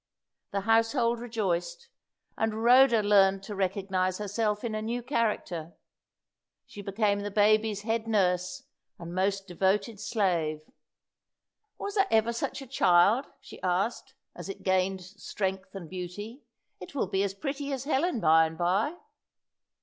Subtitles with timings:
[0.49, 1.87] The household rejoiced,
[2.35, 5.73] and Rhoda learnt to recognise herself in a new character.
[6.65, 8.63] She became the baby's head nurse
[8.97, 10.63] and most devoted slave.
[11.77, 16.41] "Was there ever such a child?" she asked, as it gained strength and beauty.
[16.79, 18.95] "It will be as pretty as Helen by and by."